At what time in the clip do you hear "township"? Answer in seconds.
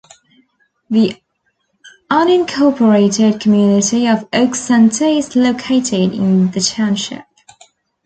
6.59-7.25